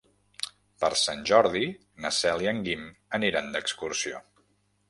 Per 0.83 0.89
Sant 1.01 1.19
Jordi 1.31 1.69
na 2.05 2.13
Cel 2.21 2.43
i 2.47 2.51
en 2.53 2.65
Guim 2.69 2.89
aniran 3.19 3.55
d'excursió. 3.59 4.27